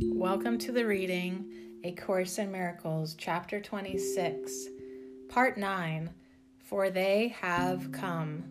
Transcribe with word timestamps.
Welcome 0.00 0.58
to 0.58 0.70
the 0.70 0.86
reading 0.86 1.50
A 1.82 1.90
Course 1.90 2.38
in 2.38 2.52
Miracles, 2.52 3.16
Chapter 3.18 3.60
26, 3.60 4.68
Part 5.28 5.58
9 5.58 6.10
For 6.60 6.88
They 6.88 7.34
Have 7.40 7.90
Come. 7.90 8.44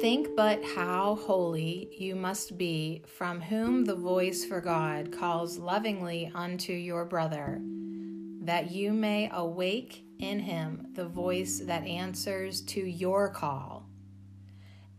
Think 0.00 0.28
but 0.36 0.62
how 0.76 1.16
holy 1.16 1.88
you 1.98 2.14
must 2.14 2.56
be, 2.56 3.02
from 3.16 3.40
whom 3.40 3.84
the 3.84 3.96
voice 3.96 4.44
for 4.44 4.60
God 4.60 5.10
calls 5.10 5.58
lovingly 5.58 6.30
unto 6.36 6.72
your 6.72 7.04
brother, 7.04 7.60
that 8.42 8.70
you 8.70 8.92
may 8.92 9.28
awake 9.32 10.04
in 10.20 10.38
him 10.38 10.86
the 10.92 11.08
voice 11.08 11.58
that 11.64 11.84
answers 11.84 12.60
to 12.60 12.80
your 12.80 13.28
call. 13.28 13.86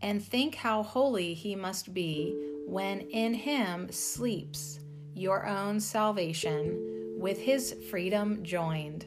And 0.02 0.22
think 0.22 0.56
how 0.56 0.82
holy 0.82 1.32
he 1.32 1.56
must 1.56 1.94
be 1.94 2.49
when 2.70 3.00
in 3.00 3.34
him 3.34 3.90
sleeps 3.90 4.78
your 5.12 5.44
own 5.44 5.80
salvation 5.80 7.16
with 7.18 7.36
his 7.36 7.74
freedom 7.90 8.44
joined. 8.44 9.04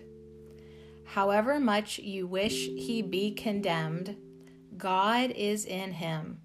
However 1.06 1.62
much 1.62 1.98
you 1.98 2.28
wish 2.28 2.68
he 2.68 3.02
be 3.02 3.32
condemned, 3.32 4.18
God 4.76 5.32
is 5.32 5.64
in 5.64 5.94
him. 5.94 6.42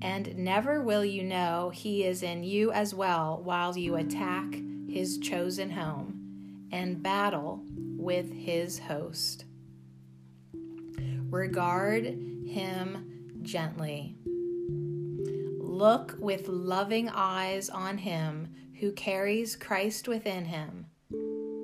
And 0.00 0.36
never 0.36 0.80
will 0.80 1.04
you 1.04 1.24
know 1.24 1.70
he 1.74 2.04
is 2.04 2.22
in 2.22 2.44
you 2.44 2.70
as 2.70 2.94
well 2.94 3.40
while 3.42 3.76
you 3.76 3.96
attack 3.96 4.46
his 4.88 5.18
chosen 5.18 5.70
home 5.70 6.68
and 6.70 7.02
battle 7.02 7.64
with 7.96 8.32
his 8.32 8.78
host. 8.78 9.44
Regard 11.30 12.04
him 12.46 13.40
gently. 13.42 14.16
Look 15.72 16.16
with 16.18 16.48
loving 16.48 17.08
eyes 17.08 17.70
on 17.70 17.96
him 17.96 18.54
who 18.78 18.92
carries 18.92 19.56
Christ 19.56 20.06
within 20.06 20.44
him, 20.44 20.84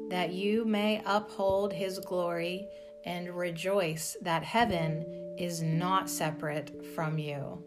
that 0.09 0.33
you 0.33 0.65
may 0.65 1.03
uphold 1.05 1.75
his 1.75 1.99
glory 1.99 2.67
and 3.05 3.29
rejoice 3.29 4.17
that 4.23 4.43
heaven 4.43 5.35
is 5.39 5.61
not 5.61 6.09
separate 6.09 6.87
from 6.95 7.19
you. 7.19 7.63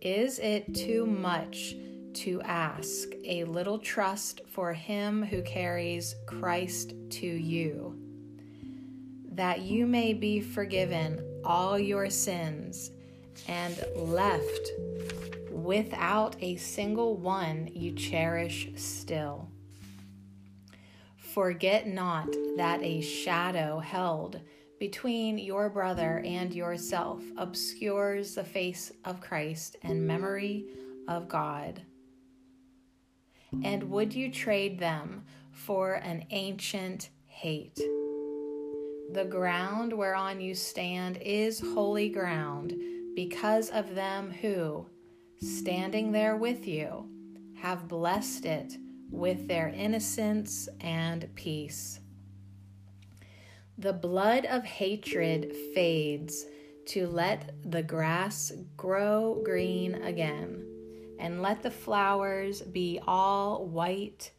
Is 0.00 0.38
it 0.38 0.72
too 0.72 1.06
much 1.06 1.74
to 2.22 2.40
ask 2.42 3.08
a 3.24 3.42
little 3.42 3.80
trust 3.80 4.42
for 4.46 4.72
him 4.72 5.24
who 5.24 5.42
carries 5.42 6.14
Christ 6.26 6.94
to 7.10 7.26
you, 7.26 7.98
that 9.32 9.62
you 9.62 9.88
may 9.88 10.12
be 10.12 10.40
forgiven 10.40 11.20
all 11.44 11.80
your 11.80 12.08
sins 12.10 12.92
and 13.48 13.84
left 13.96 14.70
without 15.50 16.36
a 16.40 16.56
single 16.56 17.16
one 17.16 17.68
you 17.72 17.92
cherish 17.92 18.68
still? 18.76 19.48
Forget 21.16 21.88
not 21.88 22.28
that 22.56 22.82
a 22.82 23.00
shadow 23.00 23.80
held 23.80 24.40
between 24.78 25.38
your 25.38 25.68
brother 25.68 26.22
and 26.24 26.54
yourself 26.54 27.22
obscures 27.36 28.34
the 28.34 28.44
face 28.44 28.92
of 29.04 29.20
Christ 29.20 29.76
and 29.82 30.06
memory 30.06 30.66
of 31.08 31.28
God. 31.28 31.82
And 33.62 33.90
would 33.90 34.14
you 34.14 34.30
trade 34.30 34.78
them 34.78 35.24
for 35.52 35.94
an 35.94 36.26
ancient 36.30 37.10
hate? 37.26 37.80
The 39.12 39.24
ground 39.24 39.92
whereon 39.92 40.40
you 40.40 40.54
stand 40.54 41.18
is 41.18 41.60
holy 41.60 42.08
ground 42.08 42.74
because 43.14 43.70
of 43.70 43.94
them 43.94 44.30
who, 44.30 44.86
standing 45.40 46.12
there 46.12 46.36
with 46.36 46.66
you, 46.66 47.08
have 47.56 47.88
blessed 47.88 48.44
it 48.44 48.74
with 49.10 49.46
their 49.48 49.68
innocence 49.68 50.68
and 50.80 51.28
peace. 51.34 52.00
The 53.78 53.92
blood 53.92 54.46
of 54.46 54.64
hatred 54.64 55.52
fades 55.74 56.46
to 56.86 57.06
let 57.06 57.54
the 57.70 57.82
grass 57.82 58.52
grow 58.76 59.40
green 59.44 59.94
again, 60.02 60.64
and 61.18 61.40
let 61.40 61.62
the 61.62 61.70
flowers 61.70 62.60
be 62.60 63.00
all 63.06 63.66
white 63.66 64.32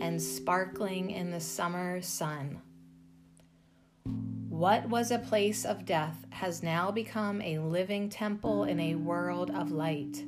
and 0.00 0.20
sparkling 0.20 1.10
in 1.10 1.30
the 1.30 1.40
summer 1.40 2.02
sun. 2.02 2.60
What 4.62 4.88
was 4.88 5.10
a 5.10 5.18
place 5.18 5.64
of 5.64 5.84
death 5.84 6.24
has 6.30 6.62
now 6.62 6.92
become 6.92 7.42
a 7.42 7.58
living 7.58 8.08
temple 8.08 8.62
in 8.62 8.78
a 8.78 8.94
world 8.94 9.50
of 9.50 9.72
light 9.72 10.24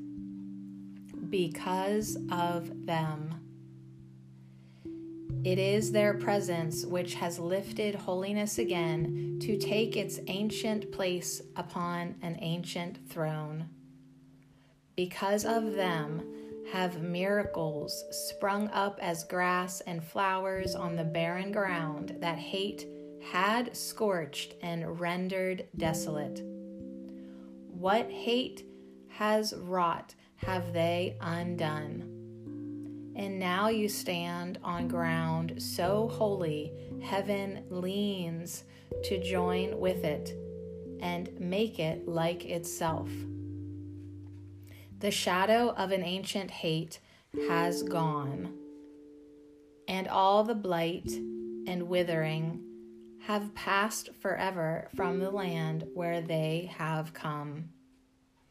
because 1.31 2.19
of 2.33 2.85
them. 2.85 3.33
It 5.45 5.61
is 5.61 5.93
their 5.93 6.15
presence 6.15 6.85
which 6.85 7.15
has 7.15 7.39
lifted 7.39 7.95
holiness 7.95 8.59
again 8.59 9.39
to 9.41 9.57
take 9.57 9.97
its 9.97 10.19
ancient 10.27 10.91
place 10.91 11.41
upon 11.55 12.17
an 12.21 12.37
ancient 12.41 13.09
throne. 13.09 13.69
Because 14.97 15.45
of 15.45 15.75
them 15.75 16.27
have 16.73 17.01
miracles 17.01 18.03
sprung 18.11 18.67
up 18.71 18.99
as 19.01 19.23
grass 19.23 19.81
and 19.83 20.03
flowers 20.03 20.75
on 20.75 20.97
the 20.97 21.05
barren 21.05 21.53
ground 21.53 22.17
that 22.19 22.39
hate 22.39 22.85
had 23.31 23.77
scorched 23.77 24.55
and 24.63 25.01
rendered 25.01 25.67
desolate. 25.77 26.43
What 27.69 28.11
hate 28.11 28.65
has 29.09 29.55
wrought 29.57 30.15
have 30.37 30.73
they 30.73 31.17
undone. 31.21 32.11
And 33.17 33.39
now 33.39 33.69
you 33.69 33.89
stand 33.89 34.59
on 34.65 34.89
ground 34.89 35.55
so 35.63 36.09
holy, 36.09 36.73
heaven 37.03 37.65
leans 37.71 38.65
to 39.05 39.23
join 39.23 39.79
with 39.79 40.05
it 40.05 40.35
and 41.01 41.31
make 41.39 41.79
it 41.79 42.09
like 42.09 42.45
itself. 42.45 43.09
The 44.99 45.11
shadow 45.11 45.71
of 45.77 45.93
an 45.93 46.03
ancient 46.03 46.51
hate 46.51 46.99
has 47.49 47.83
gone, 47.83 48.55
and 49.87 50.09
all 50.09 50.45
the 50.45 50.55
blight 50.55 51.11
and 51.67 51.85
withering 51.85 52.63
have 53.27 53.55
passed 53.55 54.11
forever 54.21 54.87
from 54.95 55.19
the 55.19 55.31
land 55.31 55.87
where 55.95 56.21
they 56.21 56.71
have 56.77 57.15
come. 57.15 57.71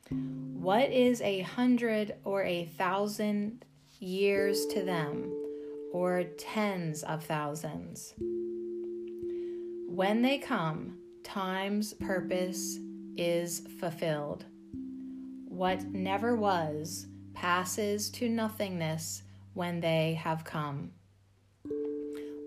What 0.09 0.89
is 0.89 1.21
a 1.21 1.41
hundred 1.41 2.15
or 2.23 2.43
a 2.43 2.65
thousand 2.65 3.65
years 3.99 4.65
to 4.67 4.83
them, 4.83 5.31
or 5.91 6.23
tens 6.39 7.03
of 7.03 7.23
thousands? 7.23 8.15
When 9.87 10.23
they 10.23 10.39
come, 10.39 10.97
time's 11.23 11.93
purpose 11.93 12.79
is 13.15 13.67
fulfilled. 13.79 14.45
What 15.47 15.83
never 15.83 16.35
was 16.35 17.05
passes 17.35 18.09
to 18.11 18.27
nothingness 18.27 19.21
when 19.53 19.81
they 19.81 20.15
have 20.15 20.43
come. 20.43 20.93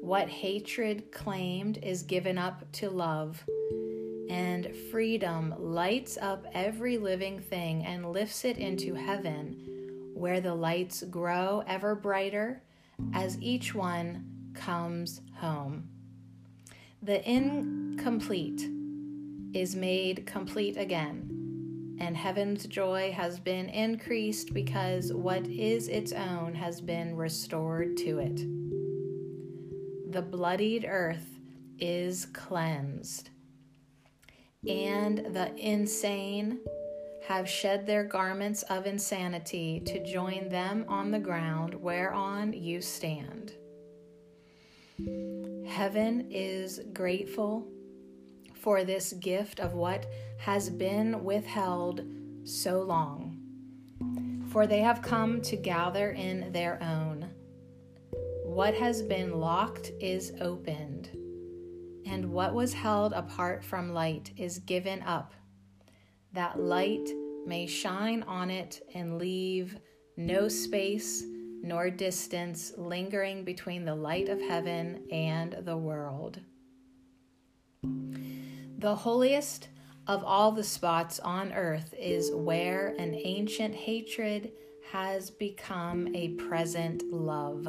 What 0.01 0.29
hatred 0.29 1.11
claimed 1.11 1.79
is 1.83 2.03
given 2.03 2.39
up 2.39 2.71
to 2.73 2.91
love 2.91 3.45
and 4.29 4.75
freedom 4.91 5.55
lights 5.59 6.19
up 6.21 6.47
every 6.53 6.99
living 6.99 7.41
thing 7.41 7.85
and 7.85 8.13
lifts 8.13 8.45
it 8.45 8.59
into 8.59 8.95
heaven, 8.95 10.13
where 10.15 10.41
the 10.41 10.55
lights 10.55 11.03
grow 11.05 11.63
ever 11.67 11.95
brighter 11.95 12.63
as 13.15 13.41
each 13.41 13.75
one 13.75 14.25
comes 14.55 15.21
home. 15.37 15.89
The 17.03 17.29
incomplete 17.29 18.69
is 19.55 19.77
made 19.77 20.27
complete 20.27 20.77
again, 20.77 21.97
and 22.01 22.17
heaven's 22.17 22.67
joy 22.67 23.13
has 23.13 23.39
been 23.39 23.69
increased 23.69 24.53
because 24.53 25.13
what 25.13 25.47
is 25.47 25.89
its 25.89 26.13
own 26.13 26.55
has 26.55 26.81
been 26.81 27.17
restored 27.17 27.97
to 27.99 28.19
it. 28.19 28.76
The 30.17 30.23
bloodied 30.23 30.87
earth 30.89 31.29
is 31.79 32.25
cleansed 32.33 33.29
and 34.67 35.19
the 35.19 35.55
insane 35.59 36.61
have 37.29 37.47
shed 37.47 37.87
their 37.87 38.03
garments 38.03 38.63
of 38.63 38.87
insanity 38.87 39.79
to 39.81 40.03
join 40.03 40.49
them 40.49 40.87
on 40.89 41.11
the 41.11 41.19
ground 41.19 41.75
whereon 41.75 42.55
you 42.55 42.81
stand. 42.81 43.53
Heaven 45.69 46.29
is 46.31 46.81
grateful 46.95 47.69
for 48.55 48.85
this 48.85 49.13
gift 49.13 49.61
of 49.61 49.75
what 49.75 50.07
has 50.39 50.71
been 50.71 51.25
withheld 51.25 52.01
so 52.45 52.81
long, 52.81 53.37
for 54.51 54.67
they 54.67 54.81
have 54.81 55.03
come 55.03 55.43
to 55.43 55.57
gather 55.57 56.13
in 56.13 56.53
their 56.53 56.83
own. 56.83 57.26
What 58.57 58.73
has 58.73 59.03
been 59.03 59.39
locked 59.39 59.93
is 60.01 60.33
opened 60.41 61.11
and 62.07 62.33
what 62.33 62.55
was 62.55 62.73
held 62.73 63.13
apart 63.13 63.63
from 63.63 63.93
light 63.93 64.33
is 64.39 64.61
given 64.61 65.03
up, 65.03 65.35
that 66.33 66.59
light 66.59 67.07
may 67.45 67.67
shine 67.67 68.23
on 68.23 68.49
it 68.49 68.81
and 68.95 69.19
leave 69.19 69.77
no 70.17 70.49
space 70.49 71.23
nor 71.63 71.91
distance 71.91 72.73
lingering 72.79 73.45
between 73.45 73.85
the 73.85 73.95
light 73.95 74.31
of 74.31 74.41
heaven 74.41 75.03
and 75.13 75.59
the 75.67 75.77
world. 75.77 76.41
The 77.83 78.95
holiest 78.95 79.69
of 80.07 80.25
all 80.25 80.51
the 80.51 80.65
spots 80.65 81.21
on 81.21 81.53
earth 81.53 81.93
is 81.93 82.33
where 82.33 82.95
an 82.99 83.15
ancient 83.23 83.75
hatred 83.75 84.53
has 84.93 85.31
become 85.31 86.09
a 86.15 86.29
present 86.37 87.03
love. 87.13 87.69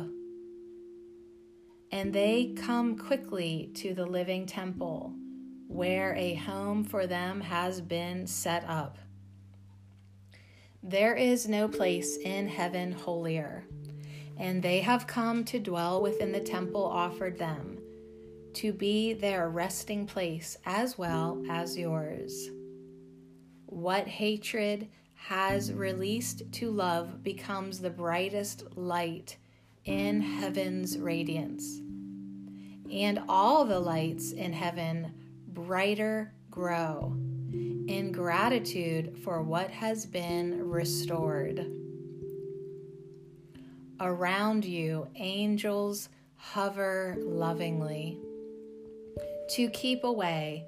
And 1.91 2.13
they 2.13 2.53
come 2.57 2.97
quickly 2.97 3.71
to 3.75 3.93
the 3.93 4.05
living 4.05 4.45
temple, 4.45 5.13
where 5.67 6.13
a 6.15 6.35
home 6.35 6.83
for 6.83 7.07
them 7.07 7.41
has 7.41 7.79
been 7.81 8.27
set 8.27 8.65
up. 8.67 8.97
There 10.83 11.15
is 11.15 11.47
no 11.47 11.67
place 11.67 12.17
in 12.17 12.47
heaven 12.47 12.91
holier, 12.91 13.65
and 14.37 14.61
they 14.61 14.79
have 14.79 15.07
come 15.07 15.43
to 15.45 15.59
dwell 15.59 16.01
within 16.01 16.31
the 16.31 16.39
temple 16.39 16.85
offered 16.85 17.37
them, 17.37 17.79
to 18.53 18.73
be 18.73 19.13
their 19.13 19.49
resting 19.49 20.05
place 20.05 20.57
as 20.65 20.97
well 20.97 21.43
as 21.49 21.77
yours. 21.77 22.49
What 23.65 24.07
hatred 24.07 24.87
has 25.15 25.73
released 25.73 26.51
to 26.53 26.71
love 26.71 27.23
becomes 27.23 27.79
the 27.79 27.89
brightest 27.89 28.77
light 28.77 29.37
in 29.87 30.21
heaven's 30.21 30.99
radiance. 30.99 31.79
And 32.91 33.23
all 33.27 33.65
the 33.65 33.79
lights 33.79 34.31
in 34.31 34.53
heaven 34.53 35.13
brighter 35.47 36.33
grow 36.51 37.13
in 37.51 38.11
gratitude 38.11 39.17
for 39.23 39.41
what 39.41 39.71
has 39.71 40.05
been 40.05 40.69
restored. 40.69 41.65
Around 43.99 44.65
you, 44.65 45.07
angels 45.15 46.09
hover 46.35 47.15
lovingly 47.17 48.19
to 49.49 49.69
keep 49.69 50.03
away 50.03 50.65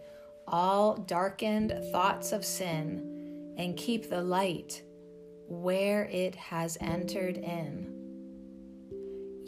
all 0.48 0.96
darkened 0.96 1.74
thoughts 1.92 2.32
of 2.32 2.44
sin 2.44 3.54
and 3.58 3.78
keep 3.78 4.10
the 4.10 4.22
light 4.22 4.82
where 5.48 6.06
it 6.06 6.34
has 6.36 6.78
entered 6.82 7.38
in. 7.38 7.89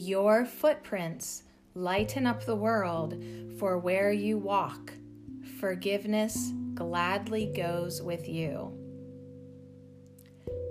Your 0.03 0.45
footprints 0.45 1.43
lighten 1.75 2.25
up 2.25 2.43
the 2.43 2.55
world, 2.55 3.23
for 3.59 3.77
where 3.77 4.11
you 4.11 4.39
walk, 4.39 4.91
forgiveness 5.59 6.53
gladly 6.73 7.53
goes 7.55 8.01
with 8.01 8.27
you. 8.27 8.75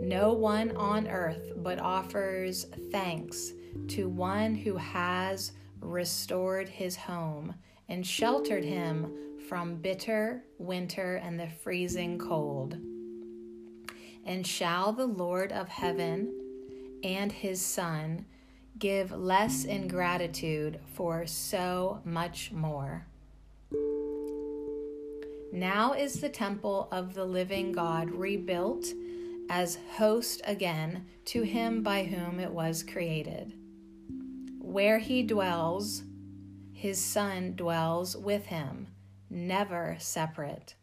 No 0.01 0.33
one 0.33 0.77
on 0.77 1.07
earth 1.07 1.53
but 1.59 1.79
offers 1.79 2.67
thanks 2.91 3.53
to 3.91 4.09
one 4.09 4.53
who 4.53 4.77
has 4.77 5.53
restored 5.79 6.69
his 6.69 6.97
home 6.97 7.55
and 7.89 8.05
sheltered 8.05 8.65
him 8.65 9.39
from 9.49 9.77
bitter 9.77 10.43
winter 10.59 11.21
and 11.23 11.39
the 11.39 11.51
freezing 11.63 12.19
cold. 12.19 12.79
And 14.25 14.45
shall 14.45 14.93
the 14.93 15.07
Lord 15.07 15.53
of 15.53 15.69
heaven 15.69 16.35
and 17.05 17.31
his 17.31 17.65
Son 17.65 18.27
give 18.79 19.13
less 19.13 19.65
in 19.65 19.89
gratitude 19.89 20.81
for 20.95 21.27
so 21.27 22.01
much 22.05 22.53
more. 22.53 23.07
Now 25.53 25.95
is 25.95 26.21
the 26.21 26.29
temple 26.29 26.89
of 26.93 27.15
the 27.15 27.25
living 27.25 27.73
God 27.73 28.11
rebuilt 28.11 28.87
as 29.51 29.79
host 29.97 30.41
again 30.45 31.07
to 31.25 31.43
him 31.43 31.83
by 31.83 32.05
whom 32.05 32.39
it 32.39 32.53
was 32.53 32.85
created. 32.85 33.53
Where 34.61 35.01
he 35.01 35.25
dwells, 35.25 36.05
his 36.73 37.05
Son 37.05 37.55
dwells 37.57 38.17
with 38.17 38.47
him, 38.47 38.87
never 39.29 39.97
separate. 39.99 40.77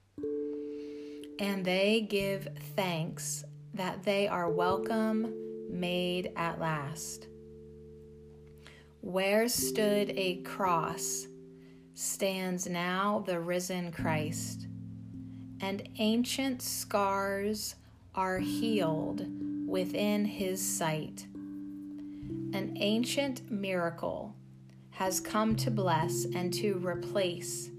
And 1.40 1.64
they 1.64 2.02
give 2.02 2.50
thanks 2.76 3.46
that 3.74 4.04
they 4.04 4.28
are 4.28 4.50
welcome 4.50 5.34
made 5.70 6.34
at 6.36 6.60
last. 6.60 7.28
Where 9.08 9.48
stood 9.48 10.12
a 10.18 10.42
cross 10.42 11.28
stands 11.94 12.68
now 12.68 13.24
the 13.26 13.40
risen 13.40 13.94
Christ, 13.94 14.68
and 15.62 15.88
ancient 15.98 16.62
scars 16.62 17.76
are 18.14 18.38
healed 18.38 19.26
within 19.66 20.26
his 20.26 20.62
sight. 20.62 21.26
An 21.32 22.74
ancient 22.82 23.50
miracle 23.50 24.36
has 24.90 25.22
come 25.22 25.56
to 25.56 25.72
bless 25.72 26.26
and 26.26 26.54
to 26.56 26.74
replace 26.86 27.70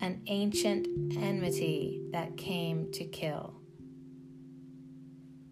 an 0.00 0.20
ancient 0.26 0.88
enmity 1.16 2.02
that 2.10 2.36
came 2.36 2.90
to 2.90 3.04
kill. 3.04 3.54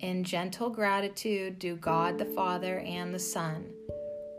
In 0.00 0.24
gentle 0.24 0.70
gratitude, 0.70 1.60
do 1.60 1.76
God 1.76 2.18
the 2.18 2.24
Father 2.24 2.80
and 2.80 3.14
the 3.14 3.20
Son 3.20 3.70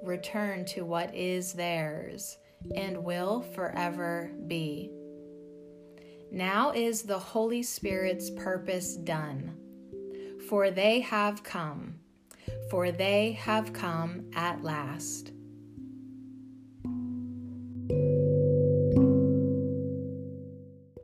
return 0.03 0.65
to 0.65 0.86
what 0.86 1.13
is 1.15 1.53
theirs 1.53 2.38
and 2.75 3.03
will 3.03 3.42
forever 3.42 4.31
be. 4.48 4.92
Now 6.31 6.71
is 6.71 7.03
the 7.03 7.19
Holy 7.19 7.63
Spirit's 7.63 8.30
purpose 8.30 8.95
done, 8.95 9.57
for 10.48 10.71
they 10.71 11.01
have 11.01 11.44
come, 11.44 11.95
for 12.69 12.92
they 12.92 13.33
have 13.33 13.74
come 13.74 14.31
at 14.33 14.63
last. 14.63 15.33